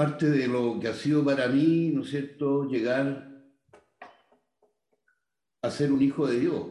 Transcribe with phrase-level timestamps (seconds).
[0.00, 3.38] parte de lo que ha sido para mí, ¿no es cierto?, llegar
[5.60, 6.68] a ser un hijo de Dios.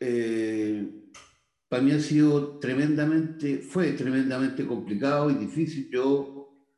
[0.00, 1.10] Eh,
[1.66, 5.88] para mí ha sido tremendamente, fue tremendamente complicado y difícil.
[5.90, 6.68] Yo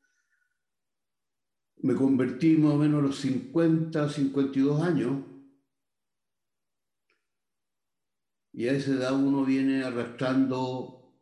[1.79, 5.25] me convertí más o menos a los 50, 52 años.
[8.53, 11.13] Y a esa edad uno viene arrastrando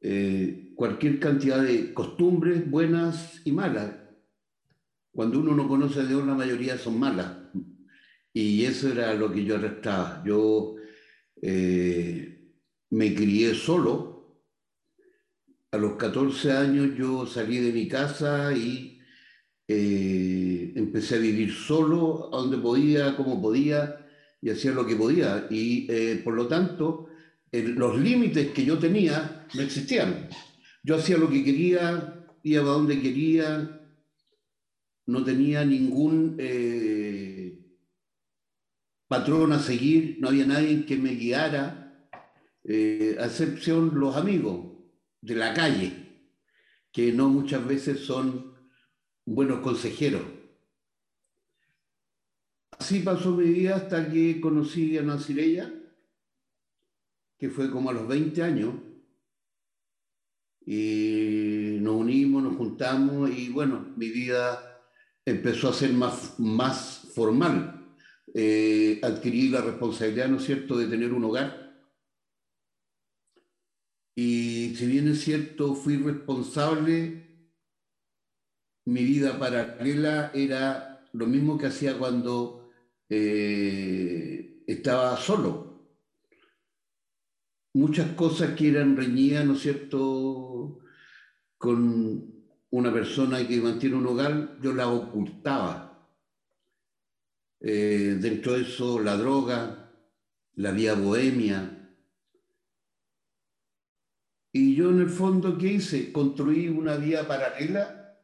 [0.00, 3.96] eh, cualquier cantidad de costumbres buenas y malas.
[5.10, 7.32] Cuando uno no conoce a Dios, la mayoría son malas.
[8.32, 10.22] Y eso era lo que yo arrastraba.
[10.24, 10.76] Yo
[11.42, 12.52] eh,
[12.90, 14.44] me crié solo.
[15.72, 19.00] A los 14 años yo salí de mi casa y
[19.66, 24.06] eh, empecé a vivir solo, a donde podía, como podía,
[24.40, 25.48] y hacía lo que podía.
[25.50, 27.08] Y eh, por lo tanto,
[27.50, 30.28] los límites que yo tenía no existían.
[30.82, 33.78] Yo hacía lo que quería, iba a donde quería,
[35.06, 37.58] no tenía ningún eh,
[39.08, 42.10] patrón a seguir, no había nadie que me guiara
[42.64, 44.66] eh, a excepción los amigos
[45.22, 45.92] de la calle,
[46.92, 48.54] que no muchas veces son
[49.24, 50.22] buenos consejeros.
[52.78, 55.72] Así pasó mi vida hasta que conocí a Nancireya,
[57.38, 58.74] que fue como a los 20 años,
[60.70, 64.82] y nos unimos, nos juntamos y bueno, mi vida
[65.24, 67.96] empezó a ser más, más formal.
[68.34, 71.68] Eh, adquirí la responsabilidad, ¿no es cierto?, de tener un hogar
[74.20, 77.54] y si bien es cierto, fui responsable,
[78.84, 82.68] mi vida paralela era lo mismo que hacía cuando
[83.08, 85.67] eh, estaba solo.
[87.78, 90.80] Muchas cosas que eran reñidas, ¿no es cierto?,
[91.56, 92.34] con
[92.70, 96.08] una persona que mantiene un hogar, yo la ocultaba.
[97.60, 99.92] Eh, dentro de eso, la droga,
[100.54, 101.78] la vía bohemia,
[104.52, 106.10] y yo en el fondo, ¿qué hice?
[106.10, 108.18] Construí una vía paralela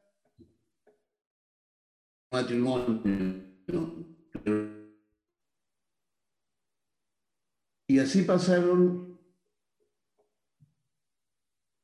[2.32, 3.04] matrimonio.
[7.86, 9.03] Y así pasaron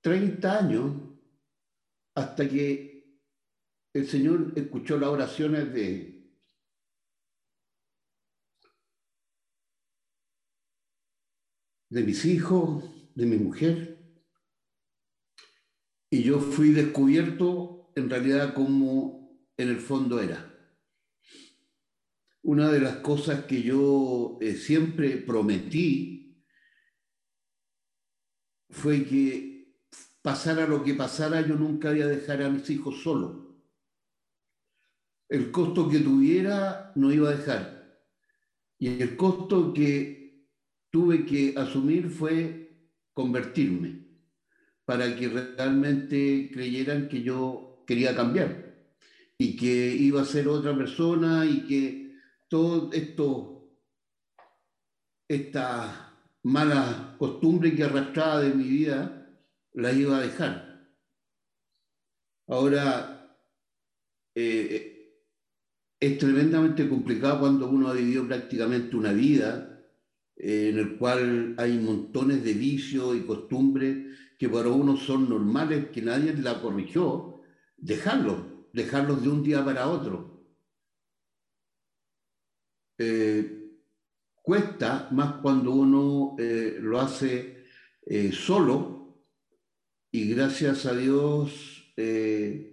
[0.03, 0.93] 30 años
[2.15, 2.91] hasta que
[3.93, 6.31] el Señor escuchó las oraciones de,
[11.91, 12.85] de mis hijos,
[13.15, 13.99] de mi mujer,
[16.11, 20.47] y yo fui descubierto en realidad como en el fondo era.
[22.43, 26.45] Una de las cosas que yo eh, siempre prometí
[28.71, 29.50] fue que
[30.23, 33.37] pasara lo que pasara, yo nunca había dejar a mis hijos solos.
[35.29, 38.01] El costo que tuviera no iba a dejar.
[38.79, 40.49] Y el costo que
[40.91, 44.07] tuve que asumir fue convertirme
[44.85, 48.71] para que realmente creyeran que yo quería cambiar
[49.39, 52.17] y que iba a ser otra persona y que
[52.49, 53.71] todo esto,
[55.29, 59.20] esta mala costumbre que arrastraba de mi vida,
[59.75, 60.91] la iba a dejar.
[62.49, 63.39] Ahora,
[64.35, 65.01] eh,
[66.01, 69.85] es tremendamente complicado cuando uno ha vivido prácticamente una vida
[70.37, 75.91] eh, en el cual hay montones de vicios y costumbres que para uno son normales,
[75.91, 77.43] que nadie la corrigió,
[77.77, 78.39] dejarlos,
[78.73, 80.47] dejarlos de un día para otro.
[82.97, 83.79] Eh,
[84.43, 87.65] cuesta más cuando uno eh, lo hace
[88.03, 89.00] eh, solo
[90.13, 92.73] y gracias a Dios en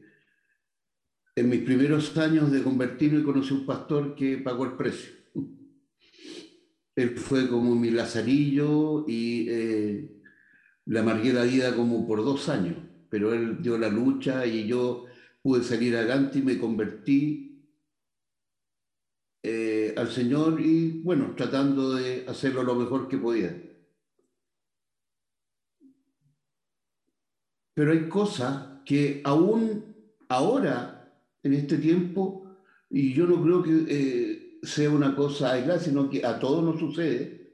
[1.49, 5.11] mis primeros años de convertirme conocí un pastor que pagó el precio.
[6.95, 9.49] Él fue como mi lazarillo y
[10.87, 12.77] le amargué la vida como por dos años,
[13.09, 15.05] pero él dio la lucha y yo
[15.41, 17.47] pude salir adelante y me convertí
[19.43, 23.61] eh, al Señor y bueno, tratando de hacerlo lo mejor que podía.
[27.77, 29.95] Pero hay cosas que aún
[30.29, 31.13] ahora,
[31.43, 32.57] en este tiempo,
[32.89, 36.79] y yo no creo que eh, sea una cosa aislada, sino que a todos nos
[36.79, 37.53] sucede,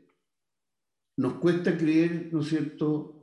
[1.17, 3.21] nos cuesta creer, ¿no es cierto?,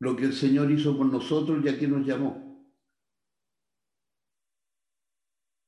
[0.00, 2.62] lo que el Señor hizo por nosotros y a quien nos llamó.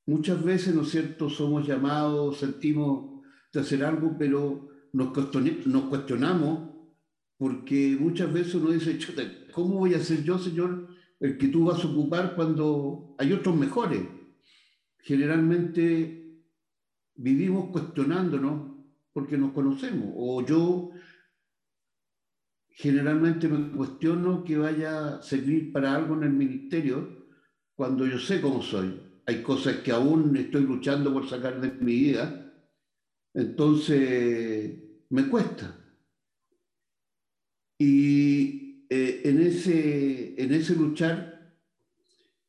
[0.04, 5.14] Muchas veces, ¿no es cierto?, somos llamados, sentimos de hacer algo, pero nos,
[5.88, 6.75] cuestionamos
[7.38, 8.98] porque muchas veces uno dice,
[9.52, 10.88] ¿cómo voy a ser yo, Señor,
[11.20, 14.02] el que tú vas a ocupar cuando hay otros mejores.
[14.98, 16.42] Generalmente
[17.14, 18.76] vivimos cuestionándonos
[19.12, 20.90] porque nos conocemos, o yo
[22.68, 27.26] generalmente me cuestiono que vaya a servir para algo en el ministerio
[27.74, 29.00] cuando yo sé cómo soy.
[29.24, 32.52] Hay cosas que aún estoy luchando por sacar de mi vida,
[33.32, 34.78] entonces
[35.08, 35.85] me cuesta.
[37.78, 41.54] Y eh, en, ese, en ese luchar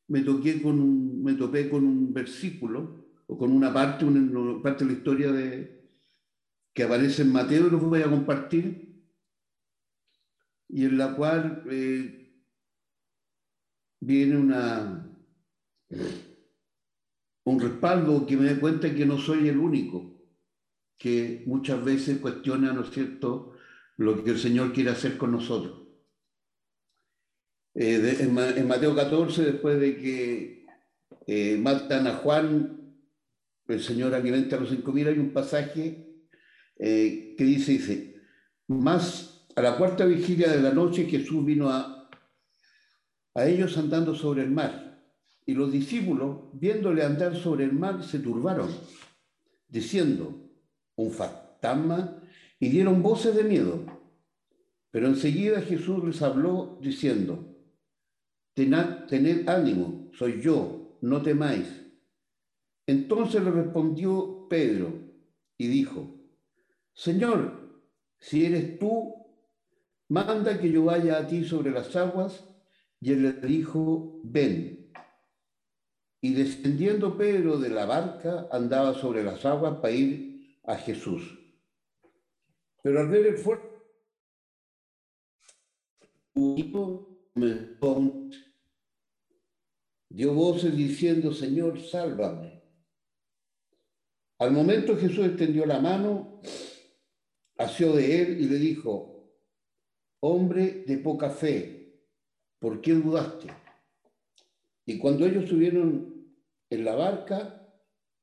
[0.07, 4.91] me, toqué con me topé con un versículo o con una parte, una parte de
[4.91, 5.89] la historia de,
[6.73, 9.03] que aparece en Mateo y lo voy a compartir,
[10.69, 12.33] y en la cual eh,
[13.99, 15.09] viene una,
[17.43, 20.21] un respaldo que me dé cuenta que no soy el único
[20.97, 23.56] que muchas veces cuestiona, ¿no es cierto?,
[23.97, 25.87] lo que el Señor quiere hacer con nosotros.
[27.73, 30.65] Eh, en, Mateo 14, después de que
[31.27, 32.95] eh, matan a Juan,
[33.67, 36.25] el Señor alimenta a los cinco mil, hay un pasaje
[36.79, 38.15] eh, que dice, dice,
[38.67, 42.09] más a la cuarta vigilia de la noche Jesús vino a,
[43.35, 45.03] a ellos andando sobre el mar,
[45.45, 48.69] y los discípulos, viéndole andar sobre el mar, se turbaron,
[49.67, 50.51] diciendo,
[50.95, 52.16] un fantasma
[52.59, 53.85] y dieron voces de miedo.
[54.91, 57.55] Pero enseguida Jesús les habló diciendo,
[58.55, 61.85] tened, ánimo, soy yo, no temáis.
[62.87, 64.93] Entonces le respondió Pedro
[65.57, 66.15] y dijo,
[66.93, 67.83] Señor,
[68.19, 69.13] si eres tú,
[70.09, 72.43] manda que yo vaya a ti sobre las aguas.
[72.99, 74.91] Y él le dijo, ven.
[76.21, 81.36] Y descendiendo Pedro de la barca, andaba sobre las aguas para ir a Jesús.
[82.87, 83.67] Pero al ver el fuerte,
[90.07, 92.63] dio voces diciendo, Señor, sálvame.
[94.39, 96.39] Al momento Jesús extendió la mano,
[97.57, 99.33] asió de él y le dijo,
[100.21, 102.07] hombre de poca fe,
[102.57, 103.47] ¿por qué dudaste?
[104.85, 106.25] Y cuando ellos subieron
[106.69, 107.69] en la barca,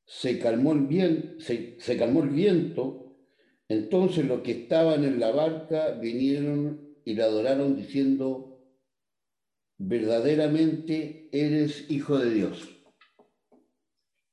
[0.07, 3.04] se calmó el, bien, se, calmó el viento,
[3.69, 8.63] entonces los que estaban en la barca vinieron y la adoraron diciendo,
[9.79, 12.69] verdaderamente eres hijo de Dios.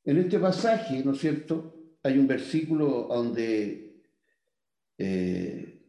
[0.04, 1.76] En este pasaje, ¿no es cierto?
[2.04, 4.02] Hay un versículo donde
[4.98, 5.82] eh,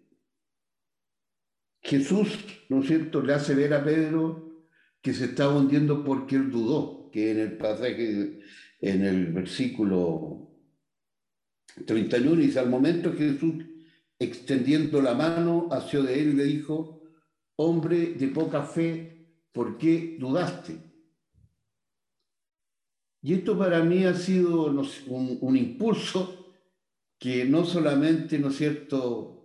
[1.80, 2.38] Jesús,
[2.68, 4.66] ¿no es cierto?, le hace ver a Pedro
[5.00, 8.40] que se estaba hundiendo porque él dudó, que en el pasaje
[8.80, 10.51] en el versículo
[11.86, 13.64] 31, dice, al momento Jesús,
[14.18, 17.02] extendiendo la mano, hacia de él le dijo,
[17.56, 20.76] hombre de poca fe, ¿por qué dudaste?
[23.22, 26.56] Y esto para mí ha sido un, un impulso
[27.18, 29.38] que no solamente, ¿no es cierto?,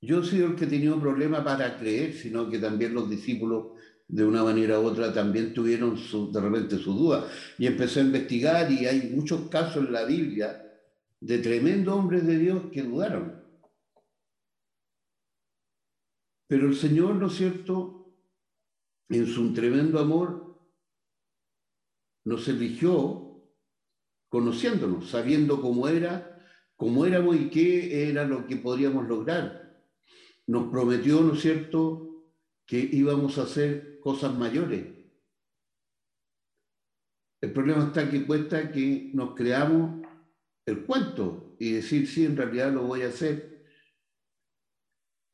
[0.00, 3.78] yo he sido el que he tenido problema para creer, sino que también los discípulos
[4.12, 5.96] de una manera u otra también tuvieron
[6.30, 7.26] de repente su duda.
[7.56, 10.70] Y empecé a investigar y hay muchos casos en la Biblia
[11.18, 13.42] de tremendos hombres de Dios que dudaron.
[16.46, 18.14] Pero el Señor, ¿no es cierto?,
[19.08, 20.60] en su tremendo amor,
[22.24, 23.42] nos eligió
[24.28, 26.38] conociéndonos, sabiendo cómo era,
[26.76, 29.82] cómo éramos y qué era lo que podríamos lograr.
[30.46, 32.11] Nos prometió, ¿no es cierto?,
[32.72, 34.86] que íbamos a hacer cosas mayores.
[37.42, 40.06] El problema está que cuesta que nos creamos
[40.64, 43.62] el cuento y decir, sí, en realidad lo voy a hacer.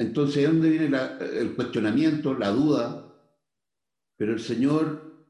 [0.00, 0.90] Entonces, ¿de dónde viene
[1.38, 3.16] el cuestionamiento, la duda?
[4.16, 5.24] Pero el Señor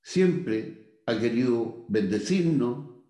[0.00, 3.02] siempre ha querido bendecirnos,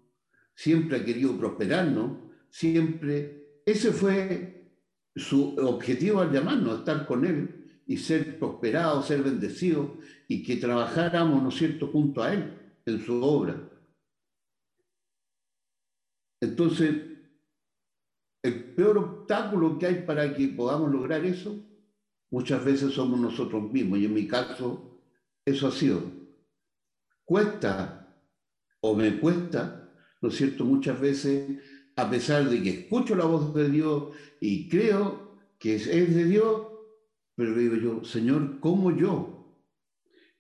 [0.55, 3.61] siempre ha querido prosperarnos, siempre.
[3.67, 4.73] Ese fue
[5.15, 9.91] su objetivo al llamarnos, estar con Él y ser prosperados, ser bendecidos
[10.29, 12.53] y que trabajáramos, ¿no es cierto?, junto a Él
[12.87, 13.71] en su obra.
[16.41, 16.95] Entonces,
[18.43, 21.65] el peor obstáculo que hay para que podamos lograr eso,
[22.31, 25.01] muchas veces somos nosotros mismos, y en mi caso,
[25.45, 26.03] eso ha sido.
[27.25, 28.15] Cuesta,
[28.81, 31.59] o me cuesta, ¿no es cierto?, muchas veces,
[31.97, 36.74] a pesar de que escucho la voz de Dios y creo que es de Dios,
[37.35, 39.57] pero digo yo, Señor, ¿cómo yo?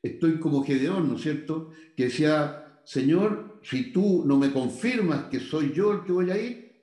[0.02, 1.70] Estoy como Gedeón, ¿no es cierto?
[1.96, 6.40] Que decía, Señor, si tú no me confirmas que soy yo el que voy a
[6.40, 6.82] ir,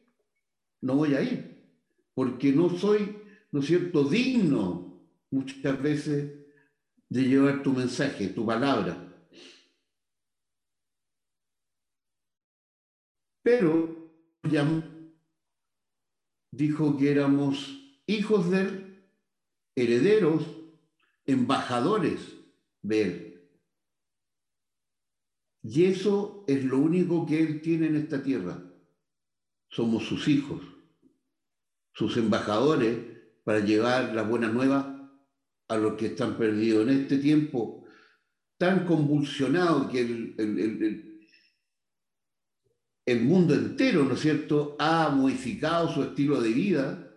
[0.81, 1.69] no voy a ir,
[2.13, 3.15] porque no soy,
[3.51, 4.99] ¿no es cierto?, digno
[5.29, 6.33] muchas veces
[7.09, 9.07] de llevar tu mensaje, tu palabra.
[13.43, 14.11] Pero
[16.51, 18.90] dijo que éramos hijos de él,
[19.83, 20.45] herederos,
[21.25, 22.19] embajadores
[22.81, 23.49] de él.
[25.63, 28.63] Y eso es lo único que él tiene en esta tierra.
[29.69, 30.61] Somos sus hijos,
[31.93, 32.97] sus embajadores
[33.43, 35.11] para llevar la buena nueva
[35.67, 37.85] a los que están perdidos en este tiempo
[38.57, 41.11] tan convulsionado que el, el
[43.05, 47.10] el mundo entero, ¿no es cierto?, ha modificado su estilo de vida,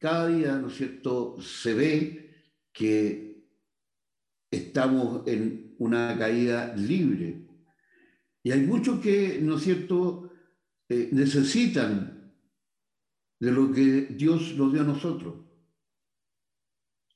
[0.00, 2.30] cada día, ¿no es cierto?, se ve
[2.72, 3.44] que
[4.50, 7.46] estamos en una caída libre.
[8.42, 10.32] Y hay muchos que, ¿no es cierto?,
[10.88, 12.34] eh, necesitan
[13.38, 15.44] de lo que Dios nos dio a nosotros.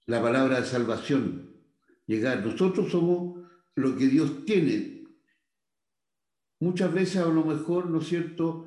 [0.06, 1.54] La palabra de salvación,
[2.06, 2.44] llegar.
[2.44, 5.04] Nosotros somos lo que Dios tiene
[6.60, 8.66] muchas veces a lo mejor, ¿no es cierto?,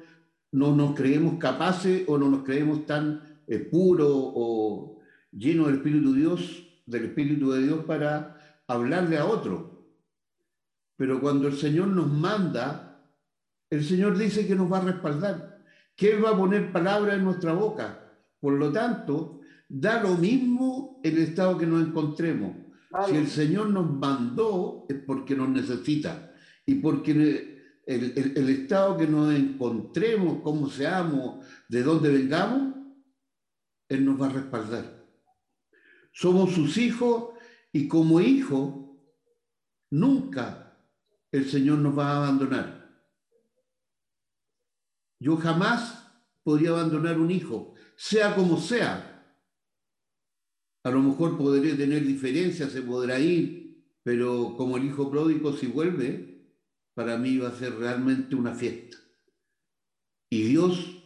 [0.52, 5.00] no nos creemos capaces o no nos creemos tan eh, puros o
[5.32, 8.38] llenos del Espíritu de Dios, del Espíritu de Dios para
[8.68, 9.88] hablarle a otro.
[10.96, 13.02] Pero cuando el Señor nos manda,
[13.70, 15.64] el Señor dice que nos va a respaldar,
[15.96, 18.04] que Él va a poner palabras en nuestra boca.
[18.40, 22.56] Por lo tanto, da lo mismo el estado que nos encontremos.
[23.08, 26.34] Si el Señor nos mandó es porque nos necesita
[26.66, 32.76] y porque el, estado que nos encontremos, cómo seamos, de dónde vengamos,
[33.90, 35.06] Él nos va a respaldar.
[36.12, 37.34] Somos sus hijos
[37.72, 38.74] y como hijos,
[39.92, 40.78] nunca
[41.32, 42.78] el Señor nos va a abandonar.
[45.20, 46.12] Yo jamás
[46.44, 49.36] podría abandonar un hijo, sea como sea.
[50.84, 55.68] A lo mejor podré tener diferencias, se podrá ir, pero como el hijo pródigo si
[55.68, 56.38] vuelve,
[56.94, 58.98] para mí va a ser realmente una fiesta.
[60.30, 61.04] Y Dios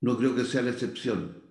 [0.00, 1.41] no creo que sea la excepción.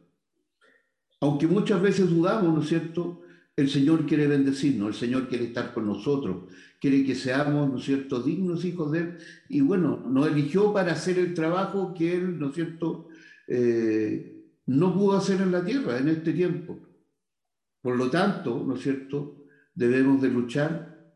[1.21, 3.21] Aunque muchas veces dudamos, ¿no es cierto?
[3.55, 7.83] El Señor quiere bendecirnos, el Señor quiere estar con nosotros, quiere que seamos, ¿no es
[7.83, 9.17] cierto?, dignos hijos de Él.
[9.47, 13.07] Y bueno, nos eligió para hacer el trabajo que Él, ¿no es cierto?,
[13.47, 16.79] eh, no pudo hacer en la tierra en este tiempo.
[17.81, 21.13] Por lo tanto, ¿no es cierto?, debemos de luchar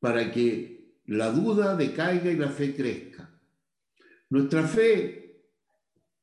[0.00, 3.30] para que la duda decaiga y la fe crezca.
[4.30, 5.42] Nuestra fe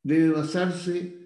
[0.02, 1.23] debe basarse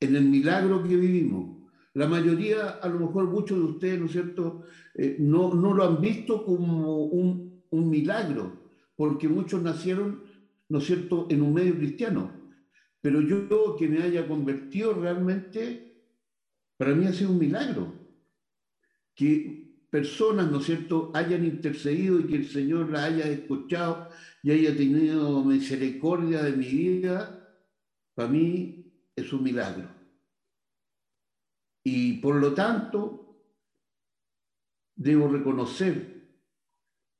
[0.00, 1.60] en el milagro que vivimos.
[1.94, 4.62] La mayoría, a lo mejor muchos de ustedes, ¿no es cierto?,
[4.94, 10.22] eh, no, no, lo han visto como un, un milagro, porque muchos nacieron,
[10.68, 12.32] ¿no es cierto?, en un medio cristiano.
[13.00, 16.04] Pero yo que me haya convertido realmente,
[16.76, 17.92] para mí ha sido un milagro.
[19.14, 24.08] Que personas, ¿no es cierto?, hayan intercedido y que el Señor la haya escuchado
[24.42, 27.36] y haya tenido misericordia de mi vida,
[28.14, 28.79] para mí
[29.20, 29.88] es un milagro.
[31.84, 33.42] Y por lo tanto,
[34.94, 36.28] debo reconocer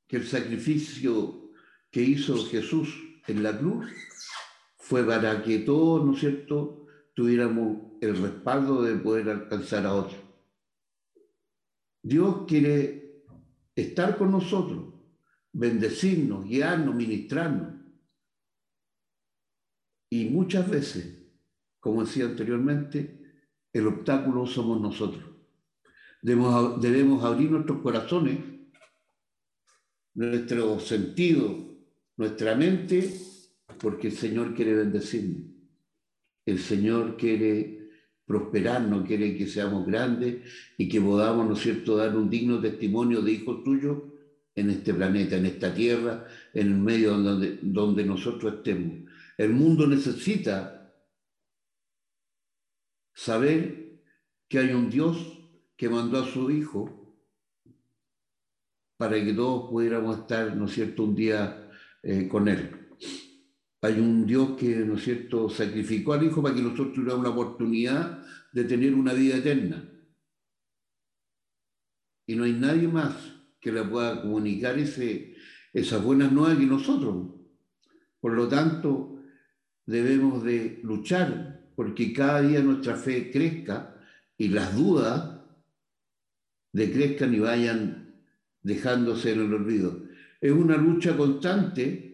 [0.07, 1.51] que el sacrificio
[1.89, 2.95] que hizo Jesús
[3.27, 3.89] en la cruz
[4.77, 10.19] fue para que todos, ¿no es cierto?, tuviéramos el respaldo de poder alcanzar a otros.
[12.03, 13.23] Dios quiere
[13.75, 14.93] estar con nosotros,
[15.53, 17.73] bendecirnos, guiarnos, ministrarnos.
[20.09, 21.20] Y muchas veces,
[21.81, 23.19] como decía anteriormente,
[23.73, 25.25] el obstáculo somos nosotros.
[26.21, 28.37] Debemos, debemos abrir nuestros corazones,
[30.13, 31.75] nuestro sentido,
[32.17, 33.11] nuestra mente,
[33.79, 35.51] porque el Señor quiere bendecirnos.
[36.45, 37.89] El Señor quiere
[38.25, 40.47] prosperar, no quiere que seamos grandes
[40.77, 44.03] y que podamos, ¿no es cierto?, dar un digno testimonio de hijos tuyos
[44.53, 49.09] en este planeta, en esta tierra, en el medio donde, donde nosotros estemos.
[49.37, 50.80] El mundo necesita
[53.13, 54.01] saber
[54.47, 55.39] que hay un Dios
[55.77, 57.15] que mandó a su Hijo
[58.97, 61.69] para que todos pudiéramos estar, ¿no es cierto?, un día
[62.03, 62.89] eh, con Él.
[63.81, 67.31] Hay un Dios que, ¿no es cierto?, sacrificó al Hijo para que nosotros tuviéramos la
[67.31, 69.89] oportunidad de tener una vida eterna.
[72.27, 73.15] Y no hay nadie más
[73.59, 75.35] que le pueda comunicar ese,
[75.73, 77.33] esas buenas nuevas que nosotros.
[78.19, 79.23] Por lo tanto,
[79.85, 83.95] debemos de luchar porque cada día nuestra fe crezca
[84.37, 85.41] y las dudas
[86.71, 88.21] decrezcan y vayan
[88.61, 90.03] dejándose en el olvido.
[90.39, 92.11] Es una lucha constante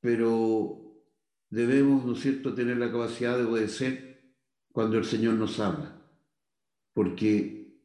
[0.00, 1.04] pero
[1.50, 4.32] debemos, ¿no es cierto?, tener la capacidad de obedecer
[4.72, 6.02] cuando el Señor nos habla.
[6.94, 7.78] porque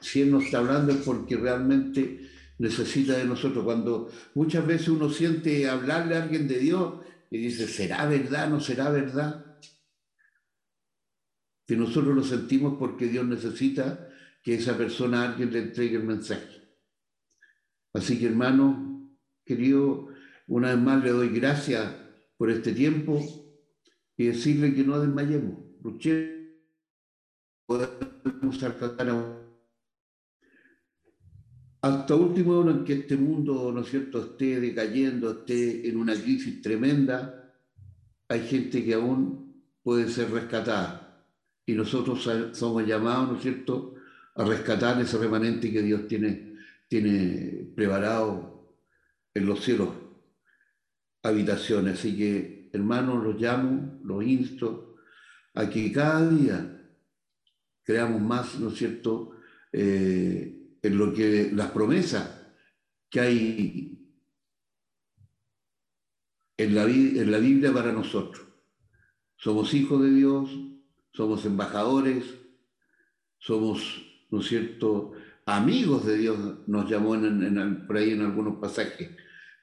[0.00, 3.64] si Él nos está hablando es porque realmente necesita de nosotros.
[3.64, 6.94] Cuando muchas veces uno siente hablarle a alguien de Dios
[7.30, 8.50] y dice, ¿será verdad?
[8.50, 9.49] ¿No será verdad?
[11.70, 14.10] Que nosotros lo sentimos porque Dios necesita
[14.42, 16.68] que esa persona a alguien le entregue el mensaje.
[17.94, 19.08] Así que hermano,
[19.44, 20.08] querido,
[20.48, 21.94] una vez más le doy gracias
[22.36, 23.20] por este tiempo
[24.16, 26.48] y decirle que no desmayemos, luchemos,
[27.66, 29.40] podemos alcanzar a
[31.82, 36.14] hasta último hora en que este mundo, ¿no es cierto?, esté decayendo, esté en una
[36.14, 37.54] crisis tremenda,
[38.26, 40.99] hay gente que aún puede ser rescatada.
[41.70, 43.94] Y nosotros somos llamados, ¿no es cierto?,
[44.34, 46.56] a rescatar ese remanente que Dios tiene,
[46.88, 48.74] tiene preparado
[49.32, 49.90] en los cielos,
[51.22, 52.00] habitaciones.
[52.00, 54.96] Así que, hermanos, los llamo, los insto
[55.54, 56.90] a que cada día
[57.84, 59.36] creamos más, ¿no es cierto?,
[59.72, 62.48] eh, en lo que las promesas
[63.08, 64.12] que hay
[66.56, 68.44] en la, en la Biblia para nosotros.
[69.36, 70.50] Somos hijos de Dios,
[71.12, 72.24] somos embajadores,
[73.38, 75.12] somos, ¿no es cierto?,
[75.46, 79.10] amigos de Dios, nos llamó en, por ahí en algunos pasajes.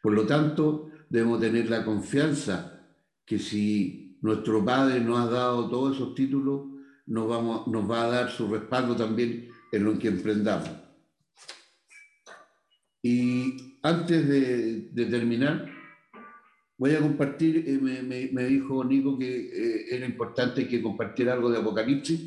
[0.01, 2.83] Por lo tanto, debemos tener la confianza
[3.25, 6.65] que si nuestro Padre nos ha dado todos esos títulos,
[7.05, 10.69] nos, vamos, nos va a dar su respaldo también en lo que emprendamos.
[13.01, 15.69] Y antes de, terminar,
[16.77, 17.79] voy a compartir, eh,
[18.31, 22.21] me, dijo Nico que eh, era importante que compartiera algo de Apocalipsis,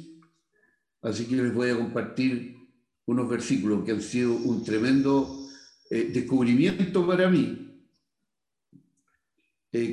[1.02, 2.56] así que les voy a compartir
[3.06, 5.46] unos versículos que han sido un tremendo
[5.88, 7.66] eh, descubrimiento para mí.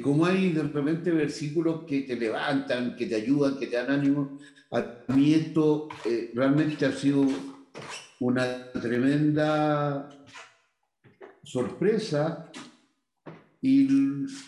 [0.02, 4.40] como hay de repente versículos que te levantan, que te ayudan, que te dan ánimo,
[4.72, 5.88] a mí esto
[6.34, 7.26] realmente ha sido
[8.20, 10.10] una tremenda
[11.44, 12.52] sorpresa
[13.62, 13.88] y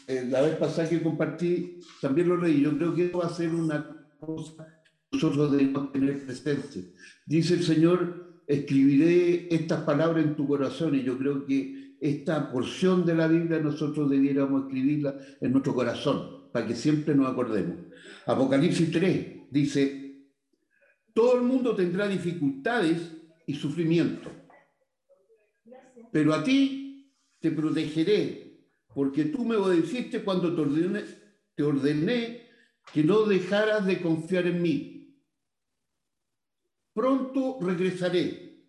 [0.08, 2.62] la vez pasada que compartí también lo leí.
[2.62, 6.94] Yo creo que va a ser una cosa que nosotros debemos tener presente.
[7.26, 13.06] Dice el Señor, escribiré estas palabras en tu corazón y yo creo que esta porción
[13.06, 17.78] de la Biblia nosotros debiéramos escribirla en nuestro corazón para que siempre nos acordemos.
[18.26, 20.26] Apocalipsis 3 dice,
[21.14, 23.12] todo el mundo tendrá dificultades
[23.46, 24.32] y sufrimiento,
[26.12, 28.49] pero a ti te protegeré,
[29.00, 31.06] porque tú me obedeciste cuando te ordené,
[31.56, 32.50] te ordené
[32.94, 35.18] que no dejaras de confiar en mí.
[36.94, 38.68] Pronto regresaré.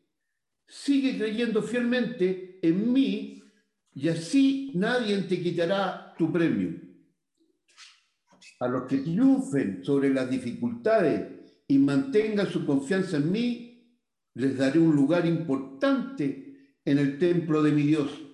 [0.69, 3.43] Sigue creyendo fielmente en mí
[3.93, 6.81] y así nadie te quitará tu premio.
[8.61, 11.27] A los que triunfen sobre las dificultades
[11.67, 13.99] y mantengan su confianza en mí,
[14.35, 18.30] les daré un lugar importante en el templo de mi Dios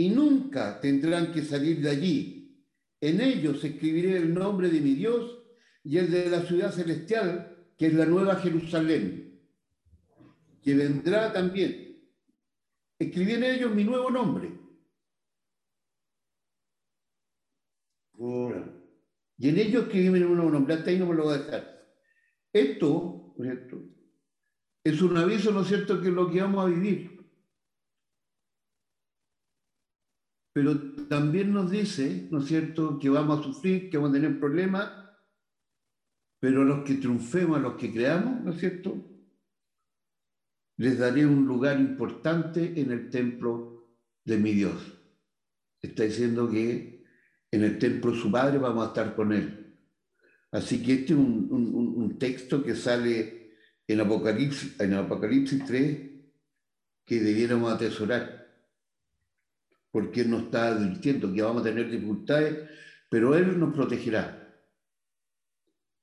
[0.00, 2.58] y nunca tendrán que salir de allí.
[3.02, 5.42] En ellos escribiré el nombre de mi Dios
[5.84, 9.38] y el de la ciudad celestial, que es la nueva Jerusalén,
[10.62, 12.02] que vendrá también.
[12.98, 14.58] Escribí en ellos mi nuevo nombre.
[19.36, 20.76] Y en ellos escribí mi nuevo nombre.
[20.76, 21.94] Hasta ahí no me lo voy a dejar.
[22.54, 23.82] Esto, esto
[24.82, 27.19] es un aviso, ¿no es cierto?, que es lo que vamos a vivir.
[30.60, 34.38] Pero también nos dice, ¿no es cierto?, que vamos a sufrir, que vamos a tener
[34.38, 34.92] problemas,
[36.38, 39.02] pero a los que triunfemos, a los que creamos, ¿no es cierto?,
[40.76, 43.88] les daré un lugar importante en el templo
[44.22, 44.98] de mi Dios.
[45.80, 47.06] Está diciendo que
[47.50, 49.78] en el templo de su Padre vamos a estar con Él.
[50.52, 53.54] Así que este es un, un texto que sale
[53.88, 56.10] en Apocalipsis, en Apocalipsis 3
[57.06, 58.39] que debiéramos atesorar
[59.90, 62.68] porque Él nos está advirtiendo que vamos a tener dificultades,
[63.08, 64.54] pero Él nos protegerá,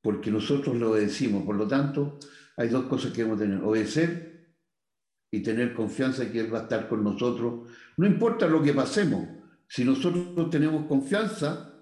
[0.02, 1.43] porque nosotros lo obedecimos.
[1.43, 2.19] Por lo tanto,
[2.58, 4.56] hay dos cosas que debemos tener, obedecer
[5.32, 7.69] y tener confianza que Él va a estar con nosotros.
[7.97, 9.28] No importa lo que pasemos,
[9.67, 11.73] si nosotros tenemos confianza,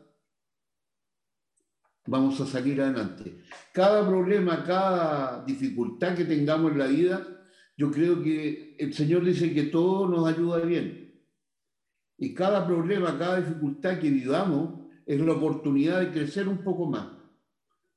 [2.07, 3.43] vamos a salir adelante.
[3.73, 7.27] Cada problema, cada dificultad que tengamos en la vida,
[7.77, 11.04] yo creo que el Señor dice que todo nos ayuda bien.
[12.17, 17.07] Y cada problema, cada dificultad que vivamos es la oportunidad de crecer un poco más.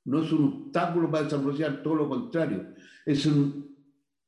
[0.04, 2.74] No es un obstáculo para desarrollar, todo lo contrario.
[3.06, 3.28] Es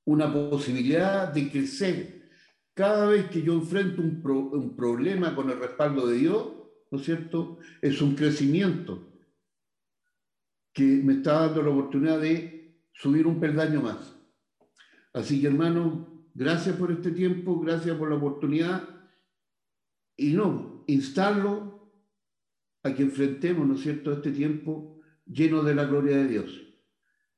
[0.05, 2.31] una posibilidad de crecer.
[2.75, 4.23] Cada vez que yo enfrento un,
[4.53, 6.49] un problema con el respaldo de Dios,
[6.91, 7.59] ¿no es cierto?
[7.81, 9.09] Es un crecimiento
[10.73, 14.17] que me está dando la oportunidad de subir un peldaño más.
[15.13, 19.00] Así que hermano, gracias por este tiempo, gracias por la oportunidad
[20.21, 21.91] y no, instarlo
[22.83, 26.61] a que enfrentemos, ¿no es cierto?, este tiempo lleno de la gloria de Dios.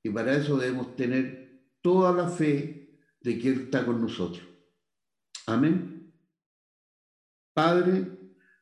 [0.03, 4.43] Y para eso debemos tener toda la fe de que Él está con nosotros.
[5.47, 6.13] Amén.
[7.55, 8.19] Padre,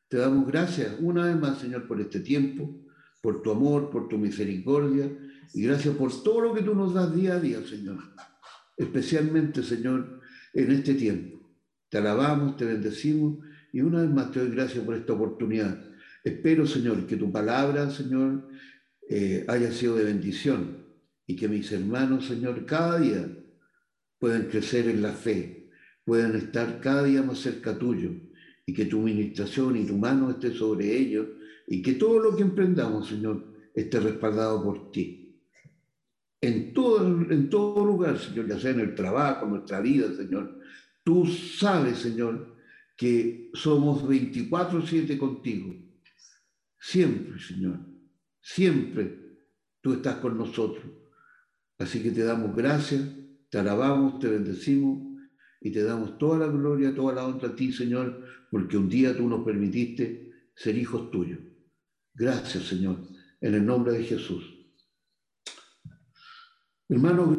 [0.07, 2.79] te damos gracias una vez más, Señor, por este tiempo,
[3.21, 5.11] por tu amor, por tu misericordia
[5.51, 7.97] y gracias por todo lo que tú nos das día a día, Señor.
[8.77, 10.21] Especialmente, Señor,
[10.53, 11.39] en este tiempo.
[11.89, 13.39] Te alabamos, te bendecimos
[13.71, 15.79] y una vez más te doy gracias por esta oportunidad.
[16.23, 18.47] Espero, Señor, que tu palabra, Señor,
[19.09, 20.85] eh, haya sido de bendición
[21.25, 23.27] y que mis hermanos, Señor, cada día
[24.19, 25.69] puedan crecer en la fe,
[26.03, 28.11] puedan estar cada día más cerca tuyo
[28.65, 31.27] y que tu administración y tu mano esté sobre ellos
[31.67, 35.21] y que todo lo que emprendamos, Señor, esté respaldado por ti
[36.41, 40.59] en todo, en todo lugar, Señor, ya sea en el trabajo, en nuestra vida, Señor.
[41.03, 42.50] Tú sabes, Señor,
[43.01, 45.73] que somos 24-7 contigo.
[46.79, 47.79] Siempre, Señor.
[48.39, 49.39] Siempre
[49.81, 50.85] tú estás con nosotros.
[51.79, 53.01] Así que te damos gracias,
[53.49, 55.19] te alabamos, te bendecimos
[55.59, 59.17] y te damos toda la gloria, toda la honra a ti, Señor, porque un día
[59.17, 61.39] tú nos permitiste ser hijos tuyos.
[62.13, 63.01] Gracias, Señor,
[63.41, 64.43] en el nombre de Jesús.
[66.87, 67.35] Hermano,